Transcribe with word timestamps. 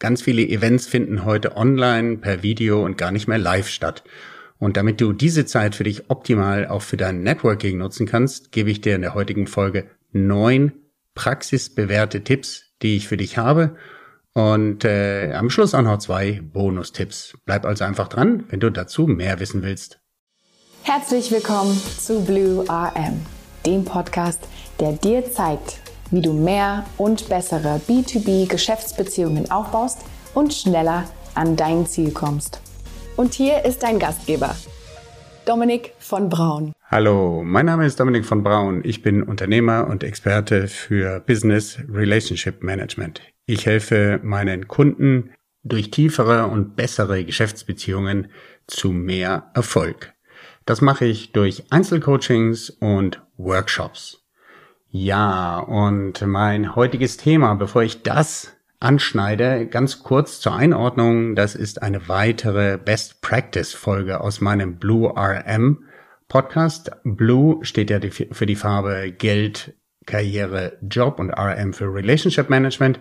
Ganz 0.00 0.22
viele 0.22 0.40
Events 0.40 0.86
finden 0.86 1.26
heute 1.26 1.58
online, 1.58 2.16
per 2.16 2.42
Video 2.42 2.82
und 2.82 2.96
gar 2.96 3.12
nicht 3.12 3.28
mehr 3.28 3.36
live 3.36 3.68
statt. 3.68 4.02
Und 4.58 4.78
damit 4.78 4.98
du 4.98 5.12
diese 5.12 5.44
Zeit 5.44 5.74
für 5.74 5.84
dich 5.84 6.08
optimal 6.08 6.66
auch 6.66 6.80
für 6.80 6.96
dein 6.96 7.22
Networking 7.22 7.76
nutzen 7.76 8.06
kannst, 8.06 8.50
gebe 8.50 8.70
ich 8.70 8.80
dir 8.80 8.94
in 8.94 9.02
der 9.02 9.12
heutigen 9.12 9.46
Folge 9.46 9.90
neun 10.10 10.72
praxisbewährte 11.14 12.24
Tipps, 12.24 12.72
die 12.80 12.96
ich 12.96 13.08
für 13.08 13.18
dich 13.18 13.36
habe. 13.36 13.76
Und 14.32 14.86
äh, 14.86 15.34
am 15.34 15.50
Schluss 15.50 15.74
auch 15.74 15.82
noch 15.82 15.98
zwei 15.98 16.40
Bonustipps. 16.42 17.36
Bleib 17.44 17.66
also 17.66 17.84
einfach 17.84 18.08
dran, 18.08 18.44
wenn 18.48 18.60
du 18.60 18.70
dazu 18.70 19.06
mehr 19.06 19.38
wissen 19.38 19.62
willst. 19.62 20.00
Herzlich 20.82 21.30
willkommen 21.30 21.78
zu 21.98 22.24
Blue 22.24 22.64
RM, 22.70 23.20
dem 23.66 23.84
Podcast, 23.84 24.40
der 24.80 24.92
dir 24.92 25.30
zeigt, 25.30 25.78
wie 26.10 26.20
du 26.20 26.32
mehr 26.32 26.84
und 26.98 27.28
bessere 27.28 27.80
B2B-Geschäftsbeziehungen 27.88 29.50
aufbaust 29.50 29.98
und 30.34 30.52
schneller 30.54 31.04
an 31.34 31.56
dein 31.56 31.86
Ziel 31.86 32.12
kommst. 32.12 32.60
Und 33.16 33.34
hier 33.34 33.64
ist 33.64 33.82
dein 33.82 33.98
Gastgeber, 33.98 34.56
Dominik 35.44 35.94
von 35.98 36.28
Braun. 36.28 36.72
Hallo, 36.90 37.42
mein 37.44 37.66
Name 37.66 37.86
ist 37.86 38.00
Dominik 38.00 38.24
von 38.24 38.42
Braun. 38.42 38.82
Ich 38.84 39.02
bin 39.02 39.22
Unternehmer 39.22 39.86
und 39.86 40.02
Experte 40.02 40.66
für 40.68 41.20
Business 41.20 41.78
Relationship 41.88 42.62
Management. 42.62 43.22
Ich 43.46 43.66
helfe 43.66 44.20
meinen 44.22 44.68
Kunden 44.68 45.30
durch 45.62 45.90
tiefere 45.90 46.46
und 46.46 46.76
bessere 46.76 47.24
Geschäftsbeziehungen 47.24 48.28
zu 48.66 48.90
mehr 48.90 49.50
Erfolg. 49.54 50.14
Das 50.66 50.80
mache 50.80 51.04
ich 51.04 51.32
durch 51.32 51.64
Einzelcoachings 51.70 52.70
und 52.70 53.22
Workshops. 53.36 54.19
Ja, 54.92 55.60
und 55.60 56.20
mein 56.26 56.74
heutiges 56.74 57.16
Thema, 57.16 57.54
bevor 57.54 57.84
ich 57.84 58.02
das 58.02 58.56
anschneide, 58.80 59.66
ganz 59.66 60.02
kurz 60.02 60.40
zur 60.40 60.56
Einordnung, 60.56 61.36
das 61.36 61.54
ist 61.54 61.80
eine 61.80 62.08
weitere 62.08 62.76
Best 62.76 63.22
Practice 63.22 63.72
Folge 63.72 64.20
aus 64.20 64.40
meinem 64.40 64.78
Blue 64.78 65.14
RM 65.16 65.84
Podcast. 66.26 66.90
Blue 67.04 67.64
steht 67.64 67.90
ja 67.90 68.00
für 68.32 68.46
die 68.46 68.56
Farbe 68.56 69.12
Geld, 69.12 69.74
Karriere, 70.06 70.76
Job 70.82 71.20
und 71.20 71.30
RM 71.30 71.72
für 71.72 71.94
Relationship 71.94 72.50
Management. 72.50 72.98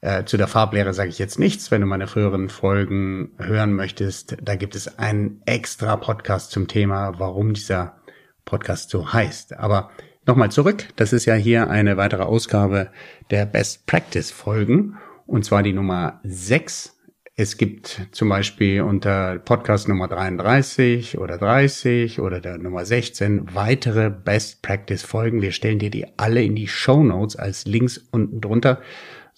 Äh, 0.00 0.24
zu 0.24 0.38
der 0.38 0.48
Farblehre 0.48 0.94
sage 0.94 1.10
ich 1.10 1.18
jetzt 1.18 1.38
nichts. 1.38 1.70
Wenn 1.70 1.82
du 1.82 1.86
meine 1.86 2.06
früheren 2.06 2.48
Folgen 2.48 3.32
hören 3.36 3.74
möchtest, 3.74 4.38
da 4.40 4.56
gibt 4.56 4.74
es 4.74 4.98
einen 4.98 5.42
extra 5.44 5.96
Podcast 5.96 6.50
zum 6.50 6.66
Thema, 6.66 7.18
warum 7.18 7.52
dieser 7.52 8.00
Podcast 8.46 8.88
so 8.88 9.12
heißt. 9.12 9.58
Aber 9.58 9.90
nochmal 10.26 10.50
zurück. 10.50 10.86
Das 10.96 11.12
ist 11.12 11.26
ja 11.26 11.34
hier 11.34 11.70
eine 11.70 11.96
weitere 11.96 12.22
Ausgabe 12.22 12.90
der 13.30 13.46
Best 13.46 13.86
Practice 13.86 14.30
Folgen. 14.30 14.96
Und 15.26 15.44
zwar 15.44 15.62
die 15.62 15.72
Nummer 15.72 16.20
6. 16.24 16.96
Es 17.36 17.56
gibt 17.56 18.08
zum 18.12 18.28
Beispiel 18.28 18.82
unter 18.82 19.38
Podcast 19.38 19.88
Nummer 19.88 20.08
33 20.08 21.18
oder 21.18 21.38
30 21.38 22.20
oder 22.20 22.40
der 22.40 22.58
Nummer 22.58 22.84
16 22.84 23.54
weitere 23.54 24.10
Best 24.10 24.62
Practice 24.62 25.02
Folgen. 25.02 25.40
Wir 25.40 25.52
stellen 25.52 25.78
dir 25.78 25.90
die 25.90 26.06
alle 26.18 26.42
in 26.42 26.54
die 26.54 26.68
Show 26.68 27.02
Notes 27.02 27.36
als 27.36 27.64
Links 27.64 27.98
unten 27.98 28.40
drunter 28.40 28.80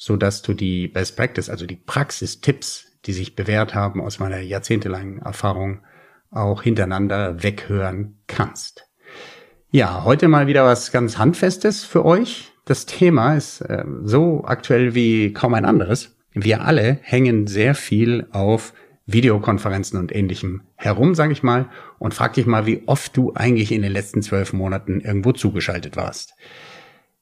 so 0.03 0.17
dass 0.17 0.43
du 0.43 0.53
die 0.53 0.89
Best 0.89 1.17
Practice, 1.17 1.49
also 1.49 1.65
die 1.65 1.77
Praxistipps, 1.77 2.93
die 3.07 3.13
sich 3.13 3.37
bewährt 3.37 3.77
haben 3.77 4.01
aus 4.01 4.19
meiner 4.19 4.41
jahrzehntelangen 4.41 5.21
Erfahrung, 5.21 5.83
auch 6.31 6.63
hintereinander 6.63 7.45
weghören 7.45 8.19
kannst. 8.27 8.89
Ja, 9.75 10.05
heute 10.05 10.29
mal 10.29 10.47
wieder 10.49 10.67
was 10.67 10.93
ganz 10.93 11.17
Handfestes 11.17 11.83
für 11.83 12.05
euch. 12.05 12.53
Das 12.67 12.85
Thema 12.85 13.37
ist 13.37 13.63
äh, 13.63 13.87
so 14.05 14.45
aktuell 14.45 14.95
wie 14.95 15.33
kaum 15.33 15.55
ein 15.55 15.65
anderes. 15.65 16.15
Wir 16.35 16.67
alle 16.67 16.99
hängen 17.01 17.47
sehr 17.47 17.75
viel 17.75 18.27
auf 18.33 18.75
Videokonferenzen 19.07 19.99
und 19.99 20.15
ähnlichem 20.15 20.61
herum, 20.77 21.15
sage 21.15 21.33
ich 21.33 21.43
mal, 21.43 21.71
und 21.99 22.13
frag 22.13 22.35
dich 22.35 22.45
mal, 22.45 22.67
wie 22.67 22.83
oft 22.85 23.17
du 23.17 23.33
eigentlich 23.35 23.73
in 23.73 23.81
den 23.81 23.93
letzten 23.93 24.21
zwölf 24.21 24.53
Monaten 24.53 25.01
irgendwo 25.01 25.33
zugeschaltet 25.33 25.97
warst. 25.97 26.35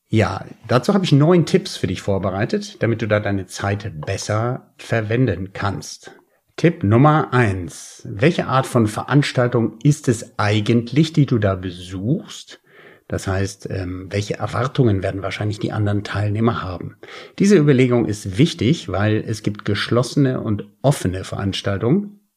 Ja, 0.09 0.44
dazu 0.66 0.93
habe 0.93 1.05
ich 1.05 1.12
neun 1.12 1.47
Tipps 1.47 1.77
für 1.77 1.87
dich 1.87 2.03
vorbereitet, 2.03 2.83
damit 2.83 3.00
du 3.00 3.06
da 3.06 3.21
deine 3.21 3.47
Zeit 3.47 3.93
besser 4.05 4.72
verwenden 4.77 5.53
kannst. 5.53 6.19
Tipp 6.60 6.84
Nummer 6.84 7.32
eins: 7.32 8.06
Welche 8.06 8.47
Art 8.47 8.66
von 8.66 8.87
Veranstaltung 8.87 9.78
ist 9.82 10.09
es 10.09 10.38
eigentlich, 10.38 11.15
die 11.15 11.25
du 11.25 11.38
da 11.38 11.54
besuchst? 11.54 12.60
Das 13.09 13.26
heißt, 13.26 13.71
ähm, 13.71 14.09
welche 14.10 14.34
Erwartungen 14.34 15.03
werden 15.03 15.22
wahrscheinlich 15.22 15.59
die 15.59 15.72
anderen 15.72 16.04
Teilnehmer 16.04 16.62
haben? 16.62 16.97
Diese 17.38 17.56
Überlegung 17.56 18.04
ist 18.04 18.37
wichtig, 18.37 18.91
weil 18.91 19.25
es 19.26 19.43
gibt 19.43 19.65
geschlossene 19.65 20.43
und 20.43 20.66
offene 20.82 21.25
Veranstaltungen, 21.25 22.28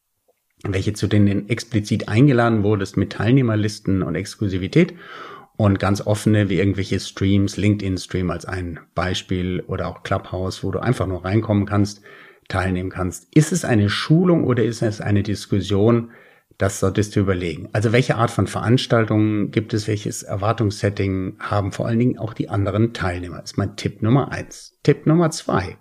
welche 0.66 0.94
zu 0.94 1.08
denen 1.08 1.50
explizit 1.50 2.08
eingeladen 2.08 2.64
wurdest 2.64 2.96
mit 2.96 3.12
Teilnehmerlisten 3.12 4.04
und 4.04 4.16
Exklusivität 4.16 4.94
und 5.58 5.80
ganz 5.80 6.00
offene 6.00 6.48
wie 6.48 6.60
irgendwelche 6.60 7.02
Streams, 7.02 7.58
LinkedIn-Stream 7.58 8.32
als 8.32 8.46
ein 8.46 8.80
Beispiel 8.96 9.66
oder 9.68 9.90
auch 9.90 10.04
Clubhouse, 10.04 10.64
wo 10.64 10.72
du 10.72 10.80
einfach 10.80 11.08
nur 11.08 11.26
reinkommen 11.26 11.66
kannst, 11.66 12.02
teilnehmen 12.48 12.90
kannst. 12.90 13.28
Ist 13.36 13.52
es 13.52 13.66
eine 13.66 13.90
Schulung 13.90 14.44
oder 14.44 14.64
ist 14.64 14.82
es 14.82 15.02
eine 15.02 15.24
Diskussion? 15.24 16.12
Das 16.58 16.80
solltest 16.80 17.16
du 17.16 17.20
überlegen. 17.20 17.70
Also 17.74 17.92
welche 17.92 18.16
Art 18.16 18.32
von 18.32 18.48
Veranstaltungen 18.48 19.52
gibt 19.52 19.74
es, 19.74 19.88
welches 19.88 20.24
Erwartungssetting 20.24 21.38
haben 21.40 21.72
vor 21.72 21.88
allen 21.88 22.00
Dingen 22.00 22.20
auch 22.20 22.34
die 22.34 22.50
anderen 22.50 22.94
Teilnehmer? 22.94 23.42
Das 23.42 23.52
ist 23.52 23.58
mein 23.58 23.76
Tipp 23.76 24.02
Nummer 24.02 24.32
eins. 24.32 24.78
Tipp 24.84 25.08
Nummer 25.08 25.32
zwei. 25.32 25.78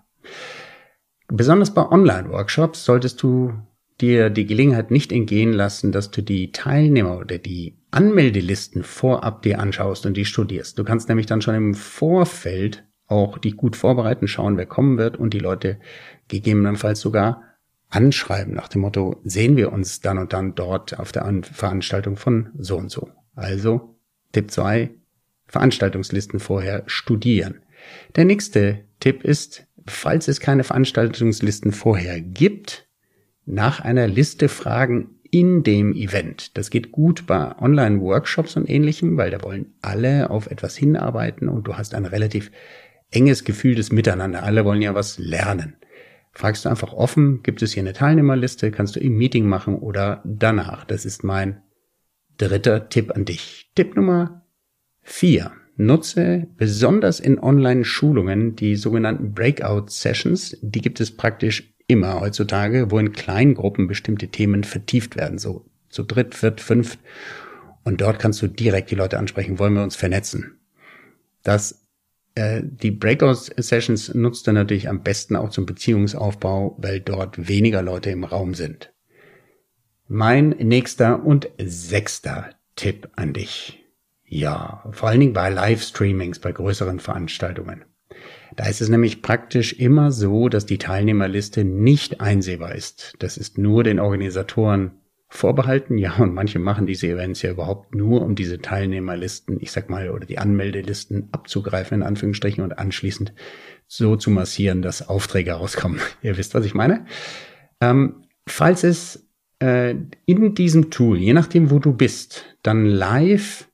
Besonders 1.28 1.74
bei 1.74 1.86
Online-Workshops 1.86 2.84
solltest 2.84 3.22
du 3.22 3.54
dir 4.00 4.30
die 4.30 4.46
Gelegenheit 4.46 4.90
nicht 4.90 5.12
entgehen 5.12 5.52
lassen, 5.52 5.92
dass 5.92 6.10
du 6.10 6.22
die 6.22 6.52
Teilnehmer 6.52 7.18
oder 7.18 7.38
die 7.38 7.78
Anmeldelisten 7.90 8.82
vorab 8.82 9.42
dir 9.42 9.60
anschaust 9.60 10.06
und 10.06 10.16
die 10.16 10.24
studierst. 10.24 10.78
Du 10.78 10.84
kannst 10.84 11.08
nämlich 11.08 11.26
dann 11.26 11.42
schon 11.42 11.54
im 11.54 11.74
Vorfeld 11.74 12.84
auch 13.06 13.38
die 13.38 13.52
gut 13.52 13.76
vorbereiten, 13.76 14.26
schauen, 14.26 14.56
wer 14.56 14.66
kommen 14.66 14.98
wird 14.98 15.16
und 15.16 15.34
die 15.34 15.38
Leute 15.38 15.78
gegebenenfalls 16.32 17.00
sogar 17.00 17.42
anschreiben 17.90 18.54
nach 18.54 18.68
dem 18.68 18.80
Motto, 18.80 19.20
sehen 19.22 19.56
wir 19.56 19.70
uns 19.72 20.00
dann 20.00 20.18
und 20.18 20.32
dann 20.32 20.54
dort 20.54 20.98
auf 20.98 21.12
der 21.12 21.30
Veranstaltung 21.42 22.16
von 22.16 22.48
so 22.58 22.76
und 22.78 22.90
so. 22.90 23.10
Also 23.34 23.96
Tipp 24.32 24.50
zwei 24.50 24.90
Veranstaltungslisten 25.46 26.40
vorher 26.40 26.84
studieren. 26.86 27.60
Der 28.16 28.24
nächste 28.24 28.84
Tipp 29.00 29.22
ist, 29.22 29.66
falls 29.86 30.26
es 30.26 30.40
keine 30.40 30.64
Veranstaltungslisten 30.64 31.72
vorher 31.72 32.20
gibt, 32.20 32.88
nach 33.44 33.80
einer 33.80 34.08
Liste 34.08 34.48
fragen 34.48 35.18
in 35.30 35.62
dem 35.62 35.94
Event. 35.94 36.56
Das 36.56 36.70
geht 36.70 36.92
gut 36.92 37.26
bei 37.26 37.58
Online-Workshops 37.58 38.56
und 38.56 38.70
ähnlichem, 38.70 39.16
weil 39.18 39.30
da 39.30 39.42
wollen 39.42 39.74
alle 39.82 40.30
auf 40.30 40.50
etwas 40.50 40.76
hinarbeiten 40.76 41.48
und 41.48 41.66
du 41.66 41.76
hast 41.76 41.94
ein 41.94 42.06
relativ 42.06 42.50
enges 43.10 43.44
Gefühl 43.44 43.74
des 43.74 43.92
Miteinander. 43.92 44.42
Alle 44.42 44.64
wollen 44.64 44.82
ja 44.82 44.94
was 44.94 45.18
lernen. 45.18 45.74
Fragst 46.32 46.64
du 46.64 46.70
einfach 46.70 46.92
offen, 46.92 47.42
gibt 47.42 47.62
es 47.62 47.72
hier 47.72 47.82
eine 47.82 47.92
Teilnehmerliste, 47.92 48.70
kannst 48.70 48.96
du 48.96 49.00
im 49.00 49.16
Meeting 49.16 49.46
machen 49.46 49.76
oder 49.76 50.22
danach. 50.24 50.84
Das 50.84 51.04
ist 51.04 51.22
mein 51.24 51.62
dritter 52.38 52.88
Tipp 52.88 53.14
an 53.14 53.24
dich. 53.24 53.70
Tipp 53.74 53.96
Nummer 53.96 54.46
vier. 55.02 55.52
Nutze 55.76 56.48
besonders 56.56 57.18
in 57.18 57.38
Online-Schulungen 57.38 58.56
die 58.56 58.76
sogenannten 58.76 59.32
Breakout-Sessions. 59.32 60.58
Die 60.60 60.80
gibt 60.80 61.00
es 61.00 61.16
praktisch 61.16 61.74
immer 61.86 62.20
heutzutage, 62.20 62.90
wo 62.90 62.98
in 62.98 63.12
kleinen 63.12 63.54
Gruppen 63.54 63.86
bestimmte 63.86 64.28
Themen 64.28 64.64
vertieft 64.64 65.16
werden, 65.16 65.38
so 65.38 65.66
zu 65.88 66.02
dritt, 66.02 66.34
viert, 66.34 66.60
fünft. 66.60 66.98
Und 67.84 68.00
dort 68.00 68.18
kannst 68.18 68.40
du 68.42 68.48
direkt 68.48 68.90
die 68.90 68.94
Leute 68.94 69.18
ansprechen, 69.18 69.58
wollen 69.58 69.74
wir 69.74 69.82
uns 69.82 69.96
vernetzen. 69.96 70.58
Das, 71.42 71.81
äh, 72.34 72.62
die 72.64 72.90
Breakout-Sessions 72.90 74.14
nutzt 74.14 74.46
du 74.46 74.52
natürlich 74.52 74.88
am 74.88 75.02
besten 75.02 75.36
auch 75.36 75.50
zum 75.50 75.66
Beziehungsaufbau, 75.66 76.76
weil 76.78 77.00
dort 77.00 77.48
weniger 77.48 77.82
Leute 77.82 78.10
im 78.10 78.24
Raum 78.24 78.54
sind. 78.54 78.92
Mein 80.08 80.50
nächster 80.50 81.24
und 81.24 81.48
sechster 81.58 82.50
Tipp 82.76 83.08
an 83.16 83.32
dich. 83.32 83.84
Ja, 84.24 84.84
vor 84.92 85.08
allen 85.10 85.20
Dingen 85.20 85.32
bei 85.32 85.50
Livestreamings, 85.50 86.38
bei 86.38 86.52
größeren 86.52 87.00
Veranstaltungen. 87.00 87.84
Da 88.56 88.66
ist 88.66 88.80
es 88.80 88.88
nämlich 88.88 89.22
praktisch 89.22 89.74
immer 89.74 90.10
so, 90.10 90.48
dass 90.48 90.66
die 90.66 90.78
Teilnehmerliste 90.78 91.64
nicht 91.64 92.20
einsehbar 92.20 92.74
ist. 92.74 93.14
Das 93.18 93.36
ist 93.36 93.58
nur 93.58 93.84
den 93.84 94.00
Organisatoren 94.00 95.01
vorbehalten. 95.32 95.96
Ja, 95.96 96.16
und 96.16 96.34
manche 96.34 96.58
machen 96.58 96.86
diese 96.86 97.08
Events 97.08 97.40
ja 97.40 97.50
überhaupt 97.50 97.94
nur, 97.94 98.20
um 98.20 98.34
diese 98.34 98.60
Teilnehmerlisten, 98.60 99.58
ich 99.60 99.72
sag 99.72 99.88
mal, 99.88 100.10
oder 100.10 100.26
die 100.26 100.38
Anmeldelisten 100.38 101.30
abzugreifen, 101.32 101.96
in 101.96 102.02
Anführungsstrichen, 102.06 102.62
und 102.62 102.78
anschließend 102.78 103.32
so 103.86 104.16
zu 104.16 104.30
massieren, 104.30 104.82
dass 104.82 105.08
Aufträge 105.08 105.52
rauskommen. 105.52 106.00
Ihr 106.22 106.36
wisst, 106.36 106.54
was 106.54 106.66
ich 106.66 106.74
meine. 106.74 107.06
Ähm, 107.80 108.26
falls 108.46 108.84
es 108.84 109.26
äh, 109.58 109.94
in 110.26 110.54
diesem 110.54 110.90
Tool, 110.90 111.16
je 111.16 111.32
nachdem, 111.32 111.70
wo 111.70 111.78
du 111.78 111.94
bist, 111.94 112.44
dann 112.62 112.84
live 112.84 113.68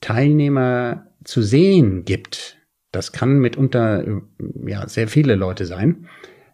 Teilnehmer 0.00 1.08
zu 1.24 1.42
sehen 1.42 2.04
gibt, 2.04 2.56
das 2.92 3.10
kann 3.10 3.40
mitunter 3.40 4.22
ja 4.64 4.88
sehr 4.88 5.08
viele 5.08 5.34
Leute 5.34 5.66
sein. 5.66 6.08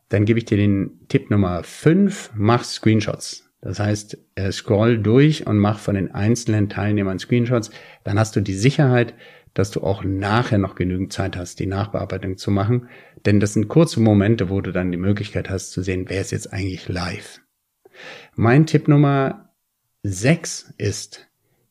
dann 0.08 0.24
gebe 0.24 0.38
ich 0.38 0.44
dir 0.44 0.56
den 0.56 1.00
Tipp 1.08 1.30
Nummer 1.30 1.62
5, 1.62 2.30
mach 2.36 2.62
Screenshots. 2.64 3.45
Das 3.66 3.80
heißt, 3.80 4.16
äh, 4.36 4.52
scroll 4.52 4.98
durch 4.98 5.46
und 5.46 5.58
mach 5.58 5.80
von 5.80 5.96
den 5.96 6.14
einzelnen 6.14 6.68
Teilnehmern 6.68 7.18
Screenshots. 7.18 7.70
Dann 8.04 8.16
hast 8.16 8.36
du 8.36 8.40
die 8.40 8.54
Sicherheit, 8.54 9.14
dass 9.54 9.72
du 9.72 9.82
auch 9.82 10.04
nachher 10.04 10.58
noch 10.58 10.76
genügend 10.76 11.12
Zeit 11.12 11.36
hast, 11.36 11.58
die 11.58 11.66
Nachbearbeitung 11.66 12.36
zu 12.36 12.52
machen. 12.52 12.88
Denn 13.24 13.40
das 13.40 13.54
sind 13.54 13.66
kurze 13.66 13.98
Momente, 13.98 14.50
wo 14.50 14.60
du 14.60 14.70
dann 14.70 14.92
die 14.92 14.98
Möglichkeit 14.98 15.50
hast 15.50 15.72
zu 15.72 15.82
sehen, 15.82 16.04
wer 16.08 16.20
ist 16.20 16.30
jetzt 16.30 16.52
eigentlich 16.52 16.88
live. 16.88 17.40
Mein 18.36 18.66
Tipp 18.66 18.86
Nummer 18.86 19.52
6 20.04 20.74
ist, 20.78 21.25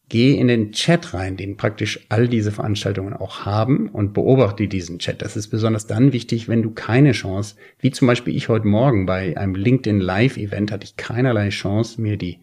geh 0.09 0.37
in 0.37 0.47
den 0.47 0.71
Chat 0.71 1.13
rein, 1.13 1.37
den 1.37 1.57
praktisch 1.57 2.05
all 2.09 2.27
diese 2.27 2.51
Veranstaltungen 2.51 3.13
auch 3.13 3.45
haben 3.45 3.89
und 3.89 4.13
beobachte 4.13 4.67
diesen 4.67 4.99
Chat. 4.99 5.21
Das 5.21 5.35
ist 5.35 5.47
besonders 5.47 5.87
dann 5.87 6.13
wichtig, 6.13 6.47
wenn 6.47 6.61
du 6.61 6.71
keine 6.71 7.13
Chance, 7.13 7.55
wie 7.79 7.91
zum 7.91 8.07
Beispiel 8.07 8.35
ich 8.35 8.49
heute 8.49 8.67
Morgen 8.67 9.05
bei 9.05 9.35
einem 9.37 9.55
LinkedIn 9.55 9.99
Live 9.99 10.37
Event 10.37 10.71
hatte 10.71 10.85
ich 10.85 10.95
keinerlei 10.95 11.49
Chance, 11.49 12.01
mir 12.01 12.17
die 12.17 12.39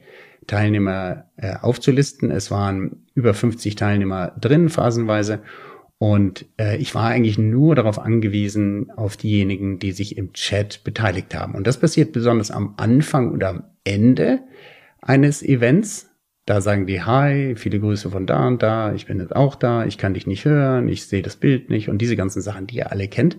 Teilnehmer 0.46 1.26
äh, 1.36 1.54
aufzulisten. 1.60 2.30
Es 2.30 2.50
waren 2.50 3.04
über 3.14 3.32
50 3.32 3.76
Teilnehmer 3.76 4.32
drin, 4.40 4.68
phasenweise. 4.68 5.40
Und 5.98 6.46
äh, 6.58 6.78
ich 6.78 6.96
war 6.96 7.10
eigentlich 7.10 7.38
nur 7.38 7.76
darauf 7.76 8.00
angewiesen, 8.00 8.90
auf 8.90 9.16
diejenigen, 9.16 9.78
die 9.78 9.92
sich 9.92 10.18
im 10.18 10.32
Chat 10.32 10.82
beteiligt 10.82 11.32
haben. 11.32 11.54
Und 11.54 11.68
das 11.68 11.78
passiert 11.78 12.12
besonders 12.12 12.50
am 12.50 12.74
Anfang 12.76 13.30
und 13.30 13.44
am 13.44 13.64
Ende 13.84 14.40
eines 15.00 15.44
Events, 15.44 16.11
da 16.44 16.60
sagen 16.60 16.86
die 16.86 17.02
Hi, 17.02 17.54
viele 17.56 17.78
Grüße 17.78 18.10
von 18.10 18.26
da 18.26 18.46
und 18.46 18.62
da, 18.62 18.92
ich 18.94 19.06
bin 19.06 19.20
jetzt 19.20 19.34
auch 19.34 19.54
da, 19.54 19.84
ich 19.84 19.98
kann 19.98 20.14
dich 20.14 20.26
nicht 20.26 20.44
hören, 20.44 20.88
ich 20.88 21.06
sehe 21.06 21.22
das 21.22 21.36
Bild 21.36 21.70
nicht 21.70 21.88
und 21.88 21.98
diese 21.98 22.16
ganzen 22.16 22.42
Sachen, 22.42 22.66
die 22.66 22.76
ihr 22.76 22.90
alle 22.90 23.08
kennt. 23.08 23.38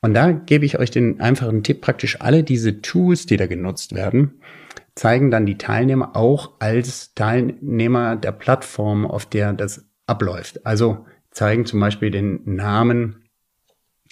Und 0.00 0.14
da 0.14 0.32
gebe 0.32 0.66
ich 0.66 0.78
euch 0.78 0.90
den 0.90 1.20
einfachen 1.20 1.62
Tipp, 1.62 1.80
praktisch 1.80 2.20
alle 2.20 2.42
diese 2.42 2.82
Tools, 2.82 3.26
die 3.26 3.36
da 3.36 3.46
genutzt 3.46 3.94
werden, 3.94 4.40
zeigen 4.94 5.30
dann 5.30 5.46
die 5.46 5.58
Teilnehmer 5.58 6.14
auch 6.14 6.52
als 6.60 7.14
Teilnehmer 7.14 8.16
der 8.16 8.32
Plattform, 8.32 9.06
auf 9.06 9.26
der 9.26 9.52
das 9.52 9.86
abläuft. 10.06 10.64
Also 10.66 11.06
zeigen 11.30 11.66
zum 11.66 11.80
Beispiel 11.80 12.10
den 12.10 12.42
Namen 12.44 13.24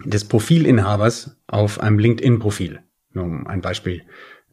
des 0.05 0.25
Profilinhabers 0.25 1.37
auf 1.47 1.81
einem 1.81 1.99
LinkedIn-Profil, 1.99 2.81
um 3.15 3.47
ein 3.47 3.61
Beispiel 3.61 4.03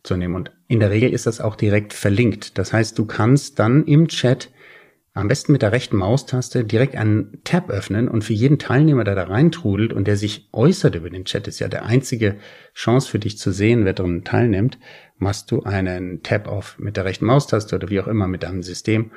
zu 0.04 0.18
nehmen. 0.18 0.36
Und 0.36 0.52
in 0.68 0.80
der 0.80 0.92
Regel 0.92 1.12
ist 1.12 1.28
das 1.28 1.42
auch 1.42 1.56
direkt 1.56 1.94
verlinkt. 1.94 2.58
Das 2.58 2.74
heißt, 2.74 2.98
du 2.98 3.06
kannst 3.06 3.60
dann 3.60 3.86
im 3.86 4.08
Chat 4.08 4.50
am 5.14 5.28
besten 5.28 5.52
mit 5.52 5.62
der 5.62 5.72
rechten 5.72 5.98
Maustaste 5.98 6.64
direkt 6.64 6.96
einen 6.96 7.42
Tab 7.44 7.70
öffnen 7.70 8.08
und 8.08 8.24
für 8.24 8.34
jeden 8.34 8.60
Teilnehmer, 8.60 9.04
der 9.04 9.16
da 9.16 9.24
reintrudelt 9.24 9.92
und 9.92 10.08
der 10.08 10.16
sich 10.16 10.48
äußert 10.54 10.96
über 10.96 11.10
den 11.10 11.26
Chat, 11.26 11.48
ist 11.48 11.60
ja 11.60 11.68
der 11.68 11.86
einzige 11.86 12.38
Chance 12.74 13.10
für 13.10 13.20
dich 13.20 13.38
zu 13.38 13.52
sehen, 13.52 13.86
wer 13.86 13.94
daran 13.94 14.24
teilnimmt, 14.24 14.78
machst 15.18 15.52
du 15.52 15.64
einen 15.64 16.24
Tab 16.24 16.48
auf 16.48 16.78
mit 16.80 16.96
der 16.96 17.06
rechten 17.06 17.26
Maustaste 17.26 17.76
oder 17.76 17.90
wie 17.90 18.00
auch 18.00 18.08
immer 18.08 18.28
mit 18.28 18.44
deinem 18.44 18.64
System 18.64 19.12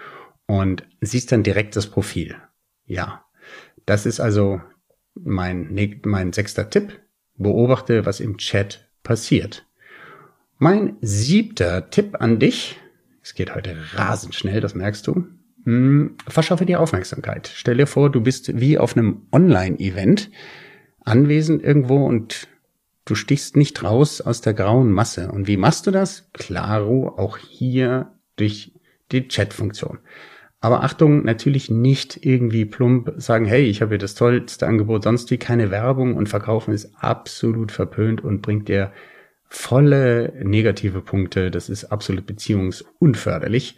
und 0.46 0.84
siehst 1.00 1.30
dann 1.30 1.42
direkt 1.42 1.76
das 1.76 1.86
Profil. 1.86 2.36
Ja, 2.84 3.24
das 3.86 4.06
ist 4.06 4.18
also 4.18 4.60
mein, 5.14 6.00
mein 6.04 6.32
sechster 6.32 6.68
Tipp. 6.70 7.00
Beobachte, 7.34 8.04
was 8.06 8.20
im 8.20 8.36
Chat 8.38 8.88
passiert. 9.02 9.66
Mein 10.62 10.96
siebter 11.00 11.90
Tipp 11.90 12.18
an 12.20 12.38
dich, 12.38 12.78
es 13.20 13.34
geht 13.34 13.52
heute 13.52 13.76
rasend 13.94 14.36
schnell, 14.36 14.60
das 14.60 14.76
merkst 14.76 15.04
du, 15.08 15.24
hm, 15.64 16.14
verschaffe 16.28 16.64
dir 16.64 16.78
Aufmerksamkeit. 16.78 17.50
Stell 17.52 17.78
dir 17.78 17.88
vor, 17.88 18.12
du 18.12 18.20
bist 18.20 18.60
wie 18.60 18.78
auf 18.78 18.96
einem 18.96 19.22
Online-Event 19.32 20.30
anwesend 21.00 21.64
irgendwo 21.64 22.06
und 22.06 22.46
du 23.06 23.16
stichst 23.16 23.56
nicht 23.56 23.82
raus 23.82 24.20
aus 24.20 24.40
der 24.40 24.54
grauen 24.54 24.92
Masse. 24.92 25.32
Und 25.32 25.48
wie 25.48 25.56
machst 25.56 25.88
du 25.88 25.90
das? 25.90 26.30
Klaro, 26.32 27.08
auch 27.08 27.38
hier 27.38 28.12
durch 28.36 28.70
die 29.10 29.26
Chat-Funktion. 29.26 29.98
Aber 30.60 30.84
Achtung, 30.84 31.24
natürlich 31.24 31.72
nicht 31.72 32.24
irgendwie 32.24 32.66
plump 32.66 33.14
sagen, 33.16 33.46
hey, 33.46 33.64
ich 33.64 33.82
habe 33.82 33.94
hier 33.94 33.98
das 33.98 34.14
tollste 34.14 34.68
Angebot, 34.68 35.02
sonst 35.02 35.28
wie 35.32 35.38
keine 35.38 35.72
Werbung 35.72 36.14
und 36.14 36.28
verkaufen 36.28 36.72
ist 36.72 36.94
absolut 37.00 37.72
verpönt 37.72 38.22
und 38.22 38.42
bringt 38.42 38.68
dir 38.68 38.92
volle 39.52 40.32
negative 40.42 41.02
Punkte. 41.02 41.50
Das 41.50 41.68
ist 41.68 41.84
absolut 41.84 42.26
beziehungsunförderlich. 42.26 43.76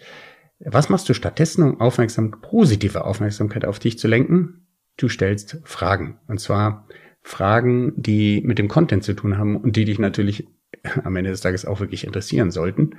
Was 0.60 0.88
machst 0.88 1.08
du 1.08 1.14
stattdessen, 1.14 1.64
um 1.64 1.80
aufmerksam, 1.80 2.30
positive 2.40 3.04
Aufmerksamkeit 3.04 3.64
auf 3.64 3.80
dich 3.80 3.98
zu 3.98 4.06
lenken? 4.06 4.68
Du 4.96 5.08
stellst 5.08 5.58
Fragen. 5.64 6.20
Und 6.28 6.38
zwar 6.38 6.86
Fragen, 7.22 7.92
die 7.96 8.40
mit 8.42 8.58
dem 8.58 8.68
Content 8.68 9.02
zu 9.02 9.14
tun 9.14 9.36
haben 9.36 9.56
und 9.56 9.74
die 9.74 9.84
dich 9.84 9.98
natürlich 9.98 10.46
am 11.02 11.16
Ende 11.16 11.30
des 11.30 11.40
Tages 11.40 11.64
auch 11.66 11.80
wirklich 11.80 12.04
interessieren 12.04 12.52
sollten. 12.52 12.90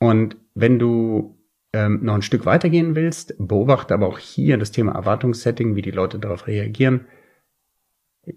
Und 0.00 0.36
wenn 0.54 0.80
du 0.80 1.38
ähm, 1.72 2.00
noch 2.02 2.14
ein 2.14 2.22
Stück 2.22 2.44
weitergehen 2.44 2.96
willst, 2.96 3.36
beobachte 3.38 3.94
aber 3.94 4.08
auch 4.08 4.18
hier 4.18 4.58
das 4.58 4.72
Thema 4.72 4.92
Erwartungssetting, 4.92 5.76
wie 5.76 5.82
die 5.82 5.92
Leute 5.92 6.18
darauf 6.18 6.48
reagieren 6.48 7.06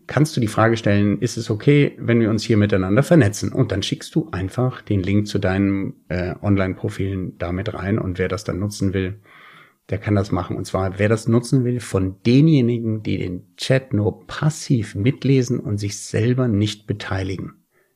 kannst 0.08 0.36
du 0.36 0.42
die 0.42 0.48
Frage 0.48 0.78
stellen, 0.78 1.20
ist 1.20 1.38
es 1.38 1.50
okay, 1.50 1.96
wenn 1.98 2.20
wir 2.20 2.30
uns 2.30 2.44
hier 2.44 2.58
miteinander 2.58 3.04
vernetzen? 3.04 3.52
Und 3.52 3.72
dann 3.72 3.84
schickst 3.84 4.16
du 4.16 4.30
einfach 4.32 4.82
den 4.82 5.02
Link 5.02 5.28
zu 5.28 5.40
deinen 5.40 5.94
äh, 6.08 6.36
Online-Profilen 6.42 7.38
damit 7.38 7.74
rein 7.74 8.00
und 8.00 8.18
wer 8.18 8.28
das 8.28 8.44
dann 8.44 8.60
nutzen 8.60 8.94
will, 8.94 9.20
der 9.90 9.98
kann 9.98 10.16
das 10.16 10.32
machen. 10.32 10.56
Und 10.56 10.66
zwar, 10.66 10.98
wer 10.98 11.10
das 11.10 11.28
nutzen 11.28 11.66
will, 11.66 11.80
von 11.80 12.22
denjenigen, 12.26 13.04
die 13.04 13.18
den 13.18 13.56
Chat 13.58 13.94
nur 13.94 14.26
passiv 14.26 14.96
mitlesen 14.96 15.60
und 15.60 15.78
sich 15.78 16.00
selber 16.00 16.48
nicht 16.48 16.88
beteiligen. 16.88 17.56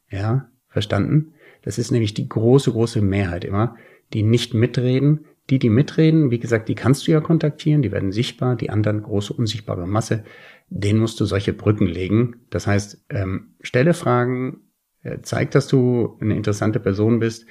Ja, 0.09 0.49
verstanden? 0.67 1.33
Das 1.61 1.77
ist 1.77 1.91
nämlich 1.91 2.13
die 2.13 2.27
große, 2.27 2.71
große 2.71 3.01
Mehrheit 3.01 3.45
immer, 3.45 3.75
die 4.13 4.23
nicht 4.23 4.53
mitreden. 4.53 5.25
Die, 5.49 5.59
die 5.59 5.69
mitreden, 5.69 6.29
wie 6.29 6.39
gesagt, 6.39 6.67
die 6.67 6.75
kannst 6.75 7.07
du 7.07 7.11
ja 7.11 7.21
kontaktieren, 7.21 7.81
die 7.81 7.93
werden 7.93 8.11
sichtbar, 8.11 8.57
die 8.57 8.69
anderen 8.69 9.01
große 9.01 9.31
unsichtbare 9.31 9.87
Masse, 9.87 10.25
den 10.69 10.97
musst 10.97 11.19
du 11.19 11.25
solche 11.25 11.53
Brücken 11.53 11.87
legen. 11.87 12.45
Das 12.49 12.67
heißt, 12.67 13.05
ähm, 13.09 13.55
stelle 13.61 13.93
Fragen, 13.93 14.61
äh, 15.03 15.19
zeig, 15.21 15.51
dass 15.51 15.67
du 15.67 16.17
eine 16.19 16.35
interessante 16.35 16.79
Person 16.79 17.19
bist 17.19 17.45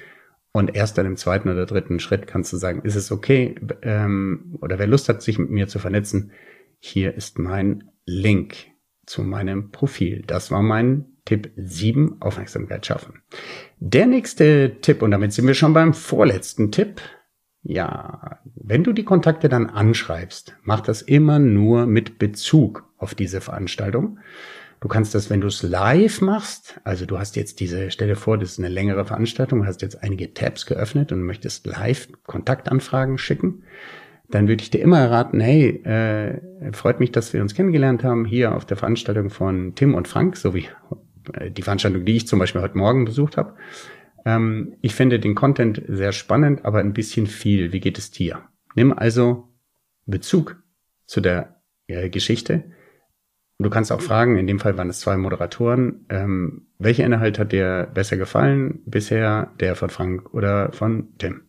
und 0.51 0.75
erst 0.75 0.97
dann 0.97 1.05
im 1.05 1.17
zweiten 1.17 1.49
oder 1.49 1.65
dritten 1.65 1.99
Schritt 1.99 2.27
kannst 2.27 2.53
du 2.53 2.57
sagen, 2.57 2.81
ist 2.83 2.95
es 2.95 3.11
okay 3.11 3.55
ähm, 3.81 4.57
oder 4.61 4.79
wer 4.79 4.87
Lust 4.87 5.09
hat, 5.09 5.21
sich 5.21 5.39
mit 5.39 5.49
mir 5.49 5.67
zu 5.67 5.79
vernetzen, 5.79 6.31
hier 6.79 7.13
ist 7.15 7.39
mein 7.39 7.91
Link 8.05 8.55
zu 9.05 9.23
meinem 9.23 9.71
Profil. 9.71 10.23
Das 10.25 10.51
war 10.51 10.61
mein 10.61 11.05
Tipp 11.25 11.51
7, 11.57 12.21
Aufmerksamkeit 12.21 12.85
schaffen. 12.85 13.21
Der 13.79 14.05
nächste 14.05 14.77
Tipp, 14.81 15.01
und 15.01 15.11
damit 15.11 15.33
sind 15.33 15.47
wir 15.47 15.53
schon 15.55 15.73
beim 15.73 15.93
vorletzten 15.93 16.71
Tipp, 16.71 17.01
ja, 17.69 18.39
wenn 18.55 18.85
du 18.85 18.93
die 18.93 19.03
Kontakte 19.03 19.49
dann 19.49 19.69
anschreibst, 19.69 20.55
mach 20.63 20.79
das 20.79 21.01
immer 21.01 21.37
nur 21.37 21.85
mit 21.85 22.17
Bezug 22.17 22.85
auf 22.97 23.13
diese 23.13 23.41
Veranstaltung. 23.41 24.19
Du 24.79 24.87
kannst 24.87 25.13
das, 25.13 25.29
wenn 25.29 25.41
du 25.41 25.47
es 25.47 25.63
live 25.63 26.21
machst, 26.21 26.79
also 26.85 27.05
du 27.05 27.19
hast 27.19 27.35
jetzt 27.35 27.59
diese, 27.59 27.91
stelle 27.91 28.15
vor, 28.15 28.37
das 28.37 28.51
ist 28.51 28.59
eine 28.59 28.69
längere 28.69 29.03
Veranstaltung, 29.03 29.65
hast 29.65 29.81
jetzt 29.81 30.01
einige 30.01 30.33
Tabs 30.33 30.65
geöffnet 30.65 31.11
und 31.11 31.23
möchtest 31.23 31.65
live 31.65 32.07
Kontaktanfragen 32.25 33.17
schicken, 33.17 33.63
dann 34.29 34.47
würde 34.47 34.63
ich 34.63 34.69
dir 34.69 34.81
immer 34.81 35.11
raten, 35.11 35.41
hey, 35.41 35.83
äh, 35.83 36.39
freut 36.71 37.01
mich, 37.01 37.11
dass 37.11 37.33
wir 37.33 37.41
uns 37.41 37.53
kennengelernt 37.53 38.01
haben, 38.01 38.23
hier 38.23 38.55
auf 38.55 38.63
der 38.63 38.77
Veranstaltung 38.77 39.29
von 39.29 39.75
Tim 39.75 39.93
und 39.93 40.07
Frank, 40.07 40.37
so 40.37 40.53
wie 40.53 40.69
äh, 41.33 41.51
die 41.51 41.63
Veranstaltung, 41.63 42.05
die 42.05 42.15
ich 42.15 42.27
zum 42.27 42.39
Beispiel 42.39 42.61
heute 42.61 42.77
Morgen 42.77 43.03
besucht 43.03 43.35
habe. 43.35 43.55
Ähm, 44.27 44.75
ich 44.81 44.93
finde 44.93 45.21
den 45.21 45.35
Content 45.35 45.81
sehr 45.87 46.11
spannend, 46.11 46.65
aber 46.65 46.79
ein 46.79 46.91
bisschen 46.91 47.27
viel. 47.27 47.71
Wie 47.71 47.79
geht 47.79 47.97
es 47.97 48.11
dir? 48.11 48.41
Nimm 48.75 48.91
also 48.91 49.47
Bezug 50.05 50.61
zu 51.05 51.21
der 51.21 51.61
äh, 51.87 52.09
Geschichte. 52.09 52.65
Du 53.57 53.69
kannst 53.69 53.89
auch 53.89 54.01
fragen, 54.01 54.35
in 54.37 54.45
dem 54.45 54.59
Fall 54.59 54.77
waren 54.77 54.89
es 54.89 54.99
zwei 54.99 55.15
Moderatoren, 55.15 56.05
ähm, 56.09 56.67
welcher 56.77 57.05
Inhalt 57.05 57.39
hat 57.39 57.53
dir 57.53 57.89
besser 57.91 58.17
gefallen 58.17 58.81
bisher, 58.85 59.53
der 59.61 59.75
von 59.75 59.89
Frank 59.89 60.33
oder 60.33 60.73
von 60.73 61.15
Tim? 61.17 61.43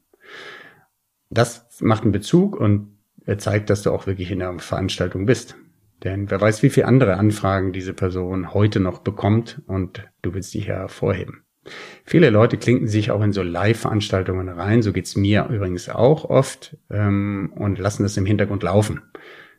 Das 1.30 1.80
macht 1.80 2.04
einen 2.04 2.12
Bezug 2.12 2.56
und 2.56 2.96
zeigt, 3.38 3.68
dass 3.68 3.82
du 3.82 3.90
auch 3.90 4.06
wirklich 4.06 4.30
in 4.30 4.38
der 4.38 4.58
Veranstaltung 4.58 5.26
bist. 5.26 5.56
Denn 6.02 6.30
wer 6.30 6.40
weiß, 6.40 6.62
wie 6.62 6.70
viele 6.70 6.86
andere 6.86 7.18
Anfragen 7.18 7.72
diese 7.72 7.92
Person 7.92 8.54
heute 8.54 8.80
noch 8.80 9.00
bekommt 9.00 9.60
und 9.66 10.08
du 10.22 10.32
willst 10.32 10.54
dich 10.54 10.68
hervorheben. 10.68 11.42
Viele 12.04 12.30
Leute 12.30 12.56
klinken 12.56 12.88
sich 12.88 13.10
auch 13.10 13.22
in 13.22 13.32
so 13.32 13.42
Live-Veranstaltungen 13.42 14.48
rein, 14.48 14.82
so 14.82 14.92
geht's 14.92 15.16
mir 15.16 15.48
übrigens 15.50 15.88
auch 15.88 16.24
oft, 16.24 16.76
ähm, 16.90 17.52
und 17.56 17.78
lassen 17.78 18.02
das 18.02 18.16
im 18.16 18.26
Hintergrund 18.26 18.62
laufen. 18.62 19.02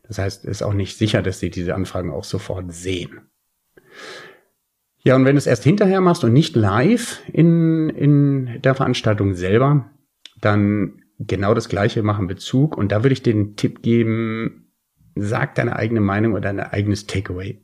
Das 0.08 0.18
heißt, 0.18 0.46
es 0.46 0.50
ist 0.50 0.64
auch 0.64 0.74
nicht 0.74 0.98
sicher, 0.98 1.22
dass 1.22 1.40
sie 1.40 1.52
diese 1.52 1.76
Anfragen 1.76 2.12
auch 2.12 2.24
sofort 2.24 2.74
sehen. 2.74 3.22
Ja, 5.04 5.16
und 5.16 5.26
wenn 5.26 5.36
du 5.36 5.40
es 5.40 5.48
erst 5.48 5.64
hinterher 5.64 6.02
machst 6.02 6.24
und 6.24 6.34
nicht 6.34 6.56
live 6.56 7.22
in, 7.32 7.90
in 7.90 8.62
der 8.62 8.76
Veranstaltung 8.76 9.34
selber, 9.34 9.90
dann 10.42 11.04
genau 11.20 11.54
das 11.54 11.70
gleiche 11.70 12.04
machen 12.04 12.28
Bezug. 12.28 12.78
Und 12.78 12.92
da 12.92 13.04
würde 13.04 13.14
ich 13.14 13.24
den 13.24 13.56
Tipp 13.56 13.82
geben, 13.82 14.72
sag 15.16 15.56
deine 15.56 15.76
eigene 15.76 16.02
Meinung 16.02 16.34
oder 16.34 16.54
dein 16.54 16.60
eigenes 16.60 17.06
Takeaway. 17.06 17.62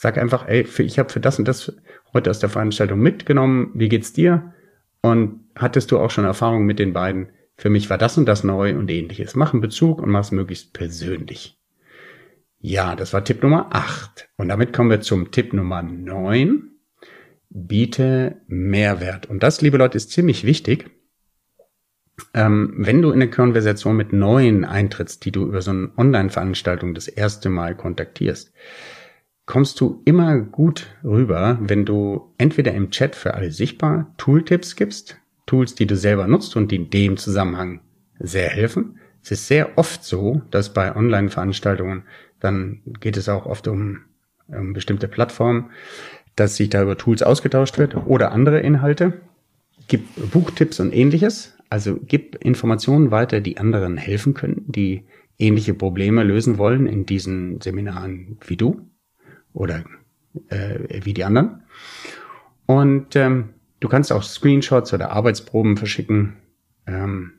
Sag 0.00 0.16
einfach, 0.16 0.46
ey, 0.46 0.62
für, 0.62 0.84
ich 0.84 1.00
habe 1.00 1.10
für 1.10 1.18
das 1.18 1.40
und 1.40 1.48
das 1.48 1.72
heute 2.12 2.30
aus 2.30 2.38
der 2.38 2.48
Veranstaltung 2.48 3.00
mitgenommen. 3.00 3.72
Wie 3.74 3.88
geht's 3.88 4.12
dir? 4.12 4.54
Und 5.00 5.40
hattest 5.56 5.90
du 5.90 5.98
auch 5.98 6.12
schon 6.12 6.24
Erfahrungen 6.24 6.66
mit 6.66 6.78
den 6.78 6.92
beiden? 6.92 7.30
Für 7.56 7.68
mich 7.68 7.90
war 7.90 7.98
das 7.98 8.16
und 8.16 8.26
das 8.26 8.44
neu 8.44 8.76
und 8.76 8.88
ähnliches. 8.92 9.34
Mach 9.34 9.52
einen 9.52 9.60
Bezug 9.60 10.00
und 10.00 10.10
mach 10.10 10.20
es 10.20 10.30
möglichst 10.30 10.72
persönlich. 10.72 11.58
Ja, 12.60 12.94
das 12.94 13.12
war 13.12 13.24
Tipp 13.24 13.42
Nummer 13.42 13.70
8. 13.72 14.28
Und 14.36 14.50
damit 14.50 14.72
kommen 14.72 14.88
wir 14.88 15.00
zum 15.00 15.32
Tipp 15.32 15.52
Nummer 15.52 15.82
9. 15.82 16.70
Biete 17.50 18.40
Mehrwert. 18.46 19.26
Und 19.26 19.42
das, 19.42 19.62
liebe 19.62 19.78
Leute, 19.78 19.96
ist 19.96 20.12
ziemlich 20.12 20.44
wichtig. 20.44 20.92
Ähm, 22.34 22.72
wenn 22.76 23.02
du 23.02 23.08
in 23.08 23.20
eine 23.20 23.30
Konversation 23.30 23.96
mit 23.96 24.12
Neuen 24.12 24.64
eintrittst, 24.64 25.24
die 25.24 25.32
du 25.32 25.44
über 25.44 25.60
so 25.60 25.72
eine 25.72 25.90
Online-Veranstaltung 25.96 26.94
das 26.94 27.08
erste 27.08 27.48
Mal 27.48 27.76
kontaktierst, 27.76 28.52
kommst 29.48 29.80
du 29.80 30.02
immer 30.04 30.38
gut 30.38 30.94
rüber, 31.02 31.58
wenn 31.62 31.86
du 31.86 32.34
entweder 32.36 32.74
im 32.74 32.90
Chat 32.90 33.16
für 33.16 33.32
alle 33.32 33.50
sichtbar 33.50 34.12
Tooltips 34.18 34.76
gibst, 34.76 35.18
Tools, 35.46 35.74
die 35.74 35.86
du 35.86 35.96
selber 35.96 36.26
nutzt 36.26 36.54
und 36.54 36.70
die 36.70 36.76
in 36.76 36.90
dem 36.90 37.16
Zusammenhang 37.16 37.80
sehr 38.18 38.50
helfen. 38.50 38.98
Es 39.22 39.30
ist 39.30 39.48
sehr 39.48 39.78
oft 39.78 40.04
so, 40.04 40.42
dass 40.50 40.74
bei 40.74 40.94
Online-Veranstaltungen, 40.94 42.02
dann 42.40 42.82
geht 43.00 43.16
es 43.16 43.30
auch 43.30 43.46
oft 43.46 43.66
um, 43.68 44.00
um 44.48 44.74
bestimmte 44.74 45.08
Plattformen, 45.08 45.70
dass 46.36 46.56
sich 46.56 46.68
da 46.68 46.82
über 46.82 46.98
Tools 46.98 47.22
ausgetauscht 47.22 47.78
wird 47.78 47.96
oder 47.96 48.32
andere 48.32 48.60
Inhalte. 48.60 49.14
Gib 49.88 50.30
Buchtipps 50.30 50.78
und 50.78 50.94
ähnliches. 50.94 51.56
Also 51.70 51.98
gib 52.06 52.36
Informationen 52.44 53.10
weiter, 53.10 53.40
die 53.40 53.56
anderen 53.56 53.96
helfen 53.96 54.34
können, 54.34 54.64
die 54.66 55.04
ähnliche 55.38 55.72
Probleme 55.72 56.22
lösen 56.22 56.58
wollen 56.58 56.86
in 56.86 57.06
diesen 57.06 57.62
Seminaren 57.62 58.36
wie 58.46 58.58
du 58.58 58.82
oder 59.52 59.84
äh, 60.48 61.00
wie 61.04 61.14
die 61.14 61.24
anderen. 61.24 61.62
Und 62.66 63.16
ähm, 63.16 63.50
du 63.80 63.88
kannst 63.88 64.12
auch 64.12 64.22
Screenshots 64.22 64.92
oder 64.92 65.10
Arbeitsproben 65.10 65.76
verschicken. 65.76 66.36
Ähm, 66.86 67.32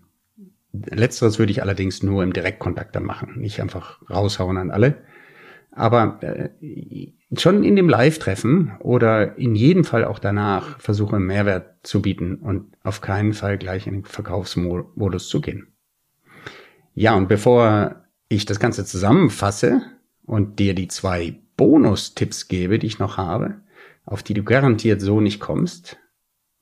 letzteres 0.74 1.40
würde 1.40 1.52
ich 1.52 1.62
allerdings 1.62 2.04
nur 2.04 2.24
im 2.24 2.34
Direktkontakt 2.34 2.96
dann 2.96 3.04
machen, 3.04 3.40
nicht 3.40 3.62
einfach 3.62 4.00
raushauen 4.10 4.58
an 4.58 4.72
alle. 4.72 4.96
Aber 5.72 6.20
äh, 6.24 6.50
schon 7.38 7.64
in 7.64 7.76
dem 7.76 7.90
Live-Treffen 7.90 8.72
oder 8.80 9.38
in 9.38 9.56
jedem 9.56 9.84
Fall 9.84 10.04
auch 10.04 10.20
danach 10.20 10.80
versuche 10.80 11.20
Mehrwert 11.20 11.76
zu 11.84 12.02
bieten 12.02 12.36
und 12.36 12.76
auf 12.84 13.02
keinen 13.02 13.34
Fall 13.34 13.58
gleich 13.58 13.86
in 13.86 13.94
den 13.94 14.06
Verkaufsmodus 14.06 15.30
zu 15.30 15.42
gehen. 15.42 15.68
Ja, 16.96 17.16
und 17.16 17.28
bevor 17.28 18.04
ich 18.30 18.46
das 18.46 18.60
Ganze 18.60 18.84
zusammenfasse 18.84 19.82
und 20.26 20.60
dir 20.60 20.74
die 20.74 20.88
zwei 20.88 21.40
Bonustipps 21.60 22.48
gebe, 22.48 22.80
die 22.80 22.88
ich 22.88 23.00
noch 23.00 23.18
habe, 23.18 23.56
auf 24.06 24.24
die 24.24 24.34
du 24.34 24.44
garantiert 24.44 25.02
so 25.02 25.20
nicht 25.20 25.42
kommst, 25.42 25.98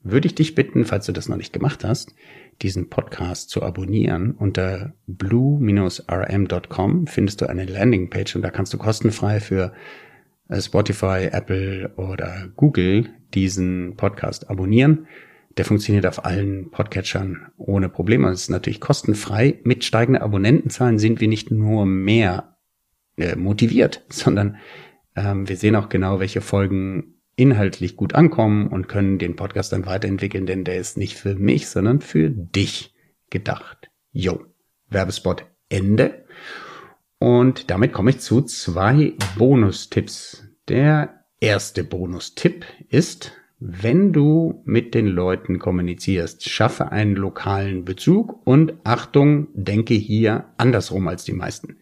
würde 0.02 0.26
ich 0.26 0.34
dich 0.34 0.56
bitten, 0.56 0.86
falls 0.86 1.06
du 1.06 1.12
das 1.12 1.30
noch 1.30 1.38
nicht 1.38 1.54
gemacht 1.54 1.84
hast, 1.84 2.16
diesen 2.64 2.90
Podcast 2.90 3.52
zu 3.52 3.62
abonnieren. 3.62 4.32
Unter 4.32 4.96
blue-rm.com 5.06 5.86
findest 7.06 7.42
du 7.42 7.46
eine 7.48 7.66
Landingpage 7.66 8.36
und 8.38 8.42
da 8.42 8.50
kannst 8.50 8.74
du 8.74 8.80
kostenfrei 8.80 9.40
für 9.40 9.72
äh, 10.50 10.60
Spotify, 10.60 11.30
Apple 11.32 11.94
oder 11.96 12.48
Google 12.56 13.12
diesen 13.36 13.98
Podcast 13.98 14.50
abonnieren. 14.50 15.06
Der 15.58 15.66
funktioniert 15.66 16.08
auf 16.08 16.26
allen 16.26 16.72
Podcatchern 16.72 17.52
ohne 17.58 17.90
Probleme. 17.90 18.32
Es 18.32 18.42
ist 18.42 18.50
natürlich 18.50 18.82
kostenfrei. 18.82 19.60
Mit 19.64 19.84
steigenden 19.84 20.24
Abonnentenzahlen 20.24 20.98
sind 20.98 21.22
wir 21.22 21.28
nicht 21.28 21.52
nur 21.52 21.86
mehr 21.86 22.57
äh, 23.18 23.36
motiviert, 23.36 24.04
sondern 24.10 24.58
ähm, 25.16 25.50
wir 25.50 25.58
sehen 25.58 25.76
auch 25.76 25.90
genau, 25.90 26.20
welche 26.20 26.42
Folgen 26.42 27.16
inhaltlich 27.36 27.96
gut 27.96 28.16
ankommen 28.16 28.68
und 28.68 28.88
können 28.88 29.20
den 29.20 29.36
Podcast 29.36 29.72
dann 29.72 29.86
weiterentwickeln, 29.86 30.46
denn 30.46 30.64
der 30.64 30.78
ist 30.78 30.98
nicht 30.98 31.16
für 31.16 31.36
mich, 31.36 31.68
sondern 31.68 32.02
für 32.02 32.30
dich 32.30 32.96
gedacht. 33.30 33.90
Jo, 34.12 34.44
Werbespot 34.90 35.46
Ende. 35.70 36.26
Und 37.20 37.70
damit 37.70 37.94
komme 37.94 38.12
ich 38.12 38.20
zu 38.20 38.42
zwei 38.42 39.14
Bonustipps. 39.38 40.44
Der 40.68 41.26
erste 41.40 41.84
Bonustipp 41.84 42.66
ist, 42.90 43.34
wenn 43.60 44.14
du 44.14 44.62
mit 44.66 44.94
den 44.94 45.08
Leuten 45.08 45.60
kommunizierst, 45.60 46.48
schaffe 46.48 46.92
einen 46.92 47.16
lokalen 47.16 47.86
Bezug 47.86 48.46
und 48.46 48.74
Achtung, 48.84 49.48
denke 49.54 49.96
hier 49.96 50.46
andersrum 50.58 51.08
als 51.08 51.24
die 51.24 51.34
meisten. 51.34 51.78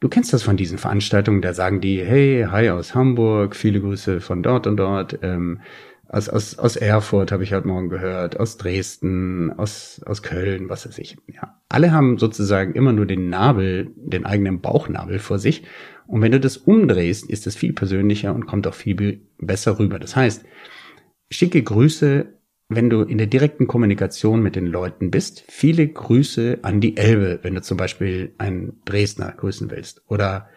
Du 0.00 0.08
kennst 0.08 0.32
das 0.32 0.42
von 0.42 0.56
diesen 0.56 0.78
Veranstaltungen, 0.78 1.42
da 1.42 1.54
sagen 1.54 1.80
die, 1.80 2.04
hey, 2.04 2.46
hi 2.50 2.70
aus 2.70 2.94
Hamburg, 2.94 3.56
viele 3.56 3.80
Grüße 3.80 4.20
von 4.20 4.42
dort 4.42 4.66
und 4.66 4.76
dort. 4.76 5.18
Ähm, 5.22 5.60
aus, 6.08 6.28
aus, 6.28 6.58
aus 6.58 6.76
Erfurt 6.76 7.32
habe 7.32 7.42
ich 7.42 7.52
heute 7.52 7.66
Morgen 7.66 7.88
gehört, 7.88 8.38
aus 8.38 8.58
Dresden, 8.58 9.52
aus, 9.52 10.00
aus 10.06 10.22
Köln, 10.22 10.68
was 10.68 10.86
weiß 10.86 10.98
ich. 10.98 11.16
Ja, 11.26 11.60
alle 11.68 11.92
haben 11.92 12.18
sozusagen 12.18 12.74
immer 12.74 12.92
nur 12.92 13.06
den 13.06 13.28
Nabel, 13.28 13.90
den 13.96 14.24
eigenen 14.24 14.60
Bauchnabel 14.60 15.18
vor 15.18 15.38
sich. 15.38 15.64
Und 16.06 16.22
wenn 16.22 16.32
du 16.32 16.38
das 16.38 16.58
umdrehst, 16.58 17.28
ist 17.28 17.46
es 17.46 17.56
viel 17.56 17.72
persönlicher 17.72 18.34
und 18.34 18.46
kommt 18.46 18.66
auch 18.66 18.74
viel 18.74 19.22
besser 19.38 19.78
rüber. 19.78 19.98
Das 19.98 20.14
heißt, 20.14 20.44
schicke 21.30 21.62
Grüße 21.62 22.35
wenn 22.68 22.90
du 22.90 23.02
in 23.02 23.18
der 23.18 23.28
direkten 23.28 23.66
Kommunikation 23.66 24.42
mit 24.42 24.56
den 24.56 24.66
Leuten 24.66 25.10
bist, 25.10 25.44
viele 25.48 25.86
Grüße 25.86 26.58
an 26.62 26.80
die 26.80 26.96
Elbe, 26.96 27.38
wenn 27.42 27.54
du 27.54 27.62
zum 27.62 27.76
Beispiel 27.76 28.34
einen 28.38 28.80
Dresdner 28.84 29.32
grüßen 29.32 29.70
willst. 29.70 30.02
Oder 30.08 30.48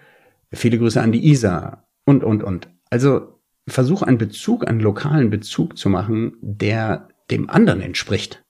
viele 0.52 0.80
Grüße 0.80 1.02
an 1.02 1.12
die 1.12 1.28
Isar 1.30 1.88
und, 2.06 2.24
und, 2.24 2.44
und. 2.44 2.70
Also 2.90 3.40
versuch 3.68 4.02
einen 4.02 4.18
Bezug, 4.18 4.68
einen 4.68 4.80
lokalen 4.80 5.30
Bezug 5.30 5.78
zu 5.78 5.90
machen, 5.90 6.34
der 6.42 7.10
dem 7.30 7.50
anderen 7.50 7.82
entspricht. 7.82 8.44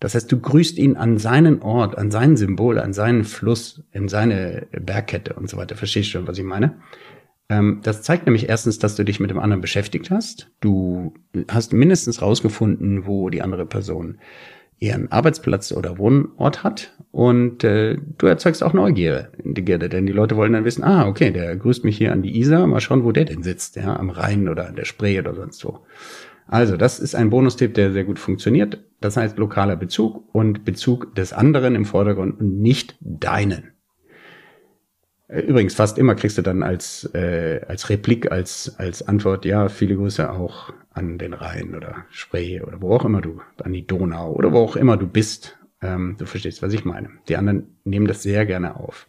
Das 0.00 0.14
heißt, 0.14 0.30
du 0.30 0.40
grüßt 0.40 0.78
ihn 0.78 0.96
an 0.96 1.18
seinen 1.18 1.62
Ort, 1.62 1.96
an 1.96 2.10
sein 2.10 2.36
Symbol, 2.36 2.78
an 2.78 2.92
seinen 2.92 3.24
Fluss, 3.24 3.82
in 3.92 4.08
seine 4.08 4.66
Bergkette 4.72 5.34
und 5.34 5.48
so 5.48 5.56
weiter. 5.56 5.74
Verstehst 5.76 6.08
du 6.08 6.12
schon, 6.12 6.28
was 6.28 6.38
ich 6.38 6.44
meine? 6.44 6.78
Ähm, 7.48 7.80
das 7.82 8.02
zeigt 8.02 8.26
nämlich 8.26 8.48
erstens, 8.48 8.78
dass 8.78 8.96
du 8.96 9.04
dich 9.04 9.20
mit 9.20 9.30
dem 9.30 9.38
anderen 9.38 9.60
beschäftigt 9.60 10.10
hast. 10.10 10.50
Du 10.60 11.14
hast 11.48 11.72
mindestens 11.72 12.22
rausgefunden, 12.22 13.06
wo 13.06 13.30
die 13.30 13.42
andere 13.42 13.66
Person 13.66 14.18
ihren 14.78 15.10
Arbeitsplatz 15.10 15.72
oder 15.72 15.98
Wohnort 15.98 16.62
hat 16.62 16.94
und 17.10 17.64
äh, 17.64 17.96
du 18.18 18.26
erzeugst 18.26 18.62
auch 18.62 18.74
Neugierde, 18.74 19.30
denn 19.88 20.06
die 20.06 20.12
Leute 20.12 20.36
wollen 20.36 20.52
dann 20.52 20.66
wissen, 20.66 20.84
ah, 20.84 21.06
okay, 21.06 21.30
der 21.30 21.56
grüßt 21.56 21.84
mich 21.84 21.96
hier 21.96 22.12
an 22.12 22.22
die 22.22 22.38
Isar, 22.38 22.66
mal 22.66 22.80
schauen, 22.80 23.04
wo 23.04 23.12
der 23.12 23.24
denn 23.24 23.42
sitzt, 23.42 23.76
ja, 23.76 23.96
am 23.96 24.10
Rhein 24.10 24.48
oder 24.48 24.68
an 24.68 24.76
der 24.76 24.84
Spree 24.84 25.18
oder 25.18 25.34
sonst 25.34 25.64
wo. 25.64 25.80
Also, 26.46 26.76
das 26.76 27.00
ist 27.00 27.14
ein 27.14 27.30
Bonustipp, 27.30 27.74
der 27.74 27.92
sehr 27.92 28.04
gut 28.04 28.18
funktioniert. 28.18 28.84
Das 29.00 29.16
heißt 29.16 29.36
lokaler 29.36 29.76
Bezug 29.76 30.22
und 30.32 30.64
Bezug 30.64 31.14
des 31.14 31.32
anderen 31.32 31.74
im 31.74 31.84
Vordergrund 31.84 32.38
und 32.38 32.60
nicht 32.60 32.96
deinen. 33.00 33.72
Äh, 35.28 35.40
übrigens, 35.40 35.74
fast 35.74 35.98
immer 35.98 36.14
kriegst 36.14 36.38
du 36.38 36.42
dann 36.42 36.62
als, 36.62 37.04
äh, 37.14 37.60
als 37.66 37.88
Replik, 37.88 38.30
als, 38.30 38.76
als 38.78 39.06
Antwort, 39.06 39.44
ja, 39.44 39.68
viele 39.68 39.96
Grüße 39.96 40.30
auch 40.30 40.72
an 40.90 41.18
den 41.18 41.34
Rhein 41.34 41.74
oder 41.74 42.04
Spree 42.10 42.60
oder 42.60 42.80
wo 42.80 42.94
auch 42.94 43.04
immer 43.04 43.20
du, 43.20 43.40
an 43.62 43.72
die 43.72 43.86
Donau 43.86 44.32
oder 44.32 44.52
wo 44.52 44.58
auch 44.58 44.76
immer 44.76 44.96
du 44.96 45.06
bist. 45.06 45.58
Ähm, 45.82 46.16
du 46.18 46.26
verstehst, 46.26 46.62
was 46.62 46.72
ich 46.72 46.84
meine. 46.84 47.10
Die 47.28 47.36
anderen 47.36 47.76
nehmen 47.84 48.06
das 48.06 48.22
sehr 48.22 48.46
gerne 48.46 48.76
auf. 48.76 49.08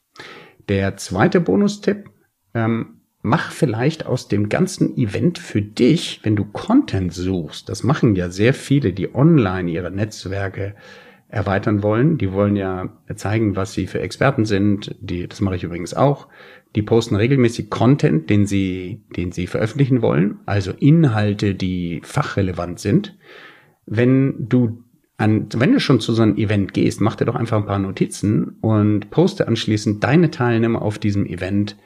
Der 0.67 0.97
zweite 0.97 1.39
Bonustipp, 1.39 2.09
ähm, 2.53 3.01
mach 3.21 3.51
vielleicht 3.51 4.05
aus 4.05 4.27
dem 4.27 4.49
ganzen 4.49 4.97
Event 4.97 5.39
für 5.39 5.61
dich, 5.61 6.21
wenn 6.23 6.35
du 6.35 6.45
Content 6.45 7.13
suchst, 7.13 7.69
das 7.69 7.83
machen 7.83 8.15
ja 8.15 8.29
sehr 8.29 8.53
viele, 8.53 8.93
die 8.93 9.13
online 9.15 9.71
ihre 9.71 9.91
Netzwerke 9.91 10.75
erweitern 11.29 11.83
wollen. 11.83 12.17
Die 12.17 12.31
wollen 12.31 12.55
ja 12.55 12.89
zeigen, 13.15 13.55
was 13.55 13.73
sie 13.73 13.87
für 13.87 13.99
Experten 13.99 14.45
sind. 14.45 14.95
Die, 14.99 15.27
das 15.27 15.41
mache 15.41 15.55
ich 15.55 15.63
übrigens 15.63 15.93
auch. 15.93 16.27
Die 16.75 16.81
posten 16.81 17.15
regelmäßig 17.15 17.69
Content, 17.69 18.29
den 18.29 18.45
sie, 18.45 19.03
den 19.15 19.31
sie 19.31 19.47
veröffentlichen 19.47 20.01
wollen, 20.01 20.39
also 20.45 20.71
Inhalte, 20.71 21.55
die 21.55 22.01
fachrelevant 22.03 22.79
sind. 22.79 23.17
Wenn 23.85 24.47
du 24.47 24.83
an, 25.17 25.47
wenn 25.55 25.73
du 25.73 25.79
schon 25.79 25.99
zu 25.99 26.13
so 26.13 26.21
einem 26.21 26.37
Event 26.37 26.73
gehst, 26.73 27.01
mach 27.01 27.15
dir 27.15 27.25
doch 27.25 27.35
einfach 27.35 27.57
ein 27.57 27.65
paar 27.65 27.79
Notizen 27.79 28.57
und 28.61 29.09
poste 29.09 29.47
anschließend 29.47 30.03
deine 30.03 30.29
Teilnehmer 30.29 30.81
auf 30.81 30.99
diesem 30.99 31.25
Event 31.25 31.77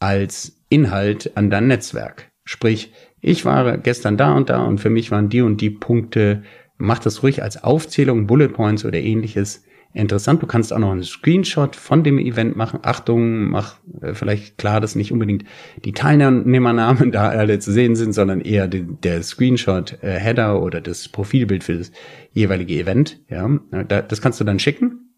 als 0.00 0.60
Inhalt 0.68 1.36
an 1.36 1.50
dein 1.50 1.68
Netzwerk. 1.68 2.30
Sprich, 2.44 2.92
ich 3.20 3.44
war 3.44 3.78
gestern 3.78 4.16
da 4.16 4.34
und 4.34 4.50
da 4.50 4.64
und 4.64 4.78
für 4.78 4.90
mich 4.90 5.10
waren 5.10 5.28
die 5.28 5.42
und 5.42 5.60
die 5.60 5.70
Punkte 5.70 6.42
Mach 6.80 6.98
das 6.98 7.22
ruhig 7.22 7.42
als 7.42 7.62
Aufzählung, 7.62 8.26
Bullet 8.26 8.48
Points 8.48 8.84
oder 8.84 8.98
ähnliches 8.98 9.62
interessant. 9.92 10.42
Du 10.42 10.46
kannst 10.46 10.72
auch 10.72 10.78
noch 10.78 10.92
einen 10.92 11.02
Screenshot 11.02 11.76
von 11.76 12.04
dem 12.04 12.18
Event 12.18 12.56
machen. 12.56 12.80
Achtung, 12.82 13.50
mach 13.50 13.76
äh, 14.00 14.14
vielleicht 14.14 14.56
klar, 14.56 14.80
dass 14.80 14.94
nicht 14.94 15.12
unbedingt 15.12 15.44
die 15.84 15.92
Teilnehmernamen 15.92 17.12
da 17.12 17.28
alle 17.28 17.58
zu 17.58 17.72
sehen 17.72 17.96
sind, 17.96 18.12
sondern 18.12 18.40
eher 18.40 18.68
die, 18.68 18.82
der 18.82 19.22
Screenshot 19.22 19.98
äh, 20.02 20.42
oder 20.52 20.80
das 20.80 21.08
Profilbild 21.08 21.64
für 21.64 21.76
das 21.76 21.92
jeweilige 22.32 22.78
Event. 22.78 23.20
Ja, 23.28 23.48
da, 23.88 24.02
das 24.02 24.20
kannst 24.20 24.40
du 24.40 24.44
dann 24.44 24.58
schicken. 24.58 25.10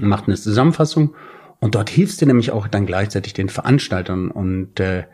Macht 0.00 0.26
eine 0.26 0.36
Zusammenfassung 0.36 1.14
und 1.60 1.74
dort 1.74 1.90
hilfst 1.90 2.20
du 2.22 2.26
nämlich 2.26 2.50
auch 2.50 2.66
dann 2.66 2.86
gleichzeitig 2.86 3.34
den 3.34 3.50
Veranstaltern 3.50 4.30
und 4.30 4.80
äh, 4.80 5.04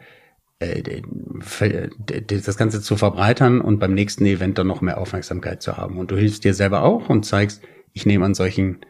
das 0.61 2.57
Ganze 2.57 2.83
zu 2.83 2.97
verbreitern 2.97 3.61
und 3.61 3.79
beim 3.79 3.95
nächsten 3.95 4.27
Event 4.27 4.59
dann 4.59 4.67
noch 4.67 4.81
mehr 4.81 4.99
Aufmerksamkeit 4.99 5.63
zu 5.63 5.77
haben. 5.77 5.99
Und 5.99 6.11
du 6.11 6.17
hilfst 6.17 6.45
dir 6.45 6.55
selber 6.55 6.83
auch 6.83 7.09
und 7.09 7.25
zeigst, 7.25 7.63
ich 7.93 8.07
nehme 8.07 8.25
an 8.25 8.35
solchen 8.35 8.81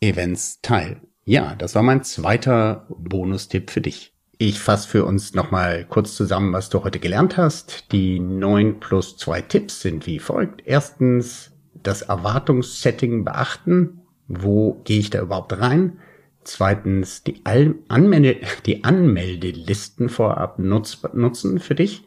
Events 0.00 0.60
teil. 0.60 1.00
Ja, 1.24 1.54
das 1.54 1.74
war 1.74 1.82
mein 1.82 2.02
zweiter 2.02 2.86
Bonustipp 2.90 3.70
für 3.70 3.80
dich. 3.80 4.12
Ich 4.36 4.60
fasse 4.60 4.88
für 4.88 5.04
uns 5.06 5.32
nochmal 5.32 5.86
kurz 5.88 6.14
zusammen, 6.14 6.52
was 6.52 6.68
du 6.68 6.84
heute 6.84 6.98
gelernt 6.98 7.36
hast. 7.36 7.92
Die 7.92 8.20
neun 8.20 8.80
plus 8.80 9.16
zwei 9.16 9.40
Tipps 9.40 9.80
sind 9.80 10.06
wie 10.06 10.18
folgt. 10.18 10.62
Erstens, 10.66 11.52
das 11.72 12.02
Erwartungssetting 12.02 13.24
beachten. 13.24 14.00
Wo 14.26 14.80
gehe 14.84 14.98
ich 14.98 15.10
da 15.10 15.20
überhaupt 15.22 15.58
rein? 15.58 15.98
Zweitens, 16.44 17.22
die, 17.24 17.42
Anmelde 17.44 18.40
die 18.66 18.84
Anmeldelisten 18.84 20.08
vorab 20.08 20.58
nutz 20.58 21.02
nutzen 21.14 21.58
für 21.58 21.74
dich. 21.74 22.06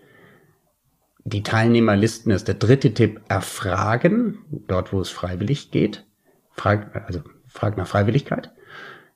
Die 1.26 1.44
Teilnehmerlisten 1.44 2.32
ist 2.32 2.48
der 2.48 2.56
dritte 2.56 2.94
Tipp. 2.94 3.22
Erfragen, 3.28 4.38
dort 4.68 4.94
wo 4.94 5.02
es 5.02 5.10
freiwillig 5.10 5.72
geht. 5.72 6.06
Frag, 6.52 6.96
also 7.08 7.22
frag 7.48 7.78
nach 7.78 7.88
Freiwilligkeit. 7.88 8.54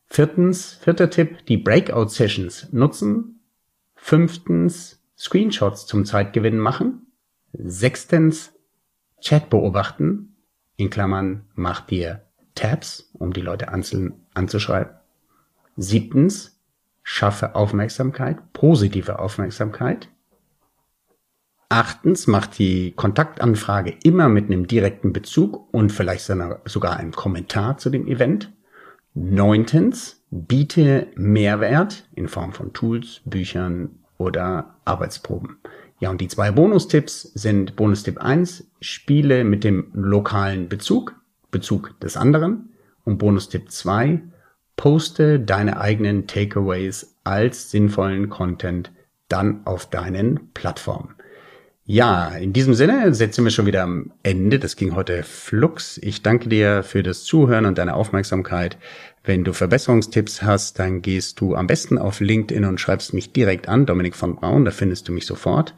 Viertens, 0.08 0.74
vierter 0.82 1.10
Tipp, 1.10 1.46
die 1.46 1.58
Breakout-Sessions 1.58 2.74
nutzen. 2.74 3.40
Fünftens, 3.96 5.02
Screenshots 5.18 5.86
zum 5.86 6.04
Zeitgewinn 6.04 6.58
machen. 6.58 7.14
Sechstens, 7.54 8.54
Chat 9.22 9.50
beobachten. 9.50 10.36
In 10.76 10.90
Klammern, 10.90 11.46
mach 11.54 11.82
dir 11.82 12.24
Tabs, 12.56 13.12
um 13.14 13.32
die 13.32 13.42
Leute 13.42 13.70
einzeln 13.70 14.26
anzuschreiben. 14.34 15.01
Siebtens, 15.82 16.60
schaffe 17.04 17.56
Aufmerksamkeit, 17.56 18.54
positive 18.54 19.20
Aufmerksamkeit. 19.20 20.10
Achtens, 21.70 22.28
mach 22.28 22.48
die 22.48 22.92
Kontaktanfrage 22.92 23.96
immer 24.04 24.30
mit 24.30 24.46
einem 24.46 24.68
direkten 24.68 25.14
Bezug 25.14 25.74
und 25.74 25.92
vielleicht 25.92 26.30
sogar 26.66 26.98
einem 26.98 27.12
Kommentar 27.14 27.78
zu 27.78 27.90
dem 27.90 28.08
Event. 28.08 28.52
Neuntens, 29.14 30.24
biete 30.30 31.08
Mehrwert 31.16 32.08
in 32.14 32.28
Form 32.28 32.54
von 32.54 32.74
Tools, 32.74 33.22
Büchern 33.26 34.00
oder 34.18 34.76
Arbeitsproben. 34.86 35.58
Ja, 36.00 36.10
und 36.10 36.22
die 36.22 36.28
zwei 36.28 36.52
Bonustipps 36.52 37.22
sind 37.22 37.76
Bonustipp 37.76 38.20
1, 38.20 38.72
spiele 38.82 39.44
mit 39.44 39.64
dem 39.64 39.92
lokalen 39.94 40.68
Bezug, 40.68 41.16
Bezug 41.52 42.00
des 42.00 42.18
anderen. 42.18 42.70
Und 43.04 43.18
Bonustipp 43.18 43.72
2, 43.72 44.22
poste 44.82 45.40
deine 45.40 45.80
eigenen 45.80 46.26
Takeaways 46.26 47.16
als 47.24 47.70
sinnvollen 47.70 48.30
Content 48.30 48.92
dann 49.28 49.62
auf 49.66 49.88
deinen 49.88 50.50
Plattformen. 50.56 51.14
Ja, 51.86 52.30
in 52.30 52.52
diesem 52.52 52.74
Sinne 52.74 53.14
setzen 53.14 53.44
wir 53.44 53.52
schon 53.52 53.68
wieder 53.68 53.84
am 53.84 54.12
Ende. 54.24 54.58
Das 54.58 54.76
ging 54.76 54.96
heute 54.96 55.22
flux. 55.22 56.00
Ich 56.02 56.24
danke 56.24 56.50
dir 56.50 56.82
für 56.82 57.04
das 57.04 57.26
Zuhören 57.26 57.68
und 57.68 57.78
deine 57.78 57.94
Aufmerksamkeit. 57.94 58.80
Wenn 59.24 59.44
du 59.44 59.54
Verbesserungstipps 59.54 60.42
hast, 60.42 60.80
dann 60.80 61.04
gehst 61.04 61.40
du 61.42 61.54
am 61.54 61.68
besten 61.68 62.00
auf 62.00 62.20
LinkedIn 62.20 62.66
und 62.66 62.80
schreibst 62.80 63.14
mich 63.14 63.34
direkt 63.34 63.70
an, 63.70 63.86
Dominik 63.86 64.16
von 64.16 64.36
Braun, 64.36 64.66
da 64.66 64.72
findest 64.72 65.08
du 65.08 65.12
mich 65.12 65.28
sofort. 65.28 65.76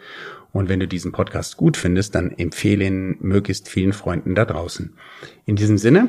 Und 0.54 0.70
wenn 0.70 0.80
du 0.80 0.88
diesen 0.88 1.12
Podcast 1.12 1.58
gut 1.58 1.76
findest, 1.76 2.16
dann 2.16 2.32
empfehle 2.32 2.86
ihn 2.86 3.18
möglichst 3.20 3.68
vielen 3.68 3.92
Freunden 3.92 4.34
da 4.34 4.46
draußen. 4.46 4.94
In 5.46 5.58
diesem 5.58 5.78
Sinne, 5.78 6.08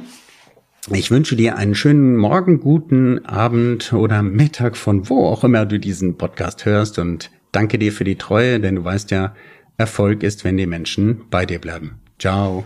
ich 0.91 1.11
wünsche 1.11 1.35
dir 1.35 1.57
einen 1.57 1.75
schönen 1.75 2.15
Morgen, 2.17 2.61
guten 2.61 3.25
Abend 3.25 3.95
oder 3.95 4.23
Mittag 4.23 4.77
von 4.77 5.09
wo 5.09 5.27
auch 5.27 5.43
immer 5.43 5.65
du 5.65 5.81
diesen 5.81 6.19
Podcast 6.19 6.67
hörst 6.67 6.99
und 6.99 7.31
danke 7.53 7.79
dir 7.79 7.91
für 7.91 8.05
die 8.05 8.17
Treue, 8.17 8.61
denn 8.61 8.75
du 8.77 8.85
weißt 8.85 9.11
ja, 9.11 9.33
Erfolg 9.79 10.23
ist, 10.23 10.45
wenn 10.45 10.59
die 10.59 10.67
Menschen 10.67 11.23
bei 11.31 11.47
dir 11.47 11.59
bleiben. 11.59 12.03
Ciao. 12.19 12.65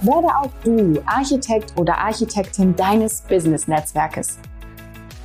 Werde 0.00 0.28
auch 0.28 0.50
du 0.64 1.02
Architekt 1.06 1.74
oder 1.76 1.98
Architektin 1.98 2.74
deines 2.74 3.20
Business-Netzwerkes. 3.22 4.38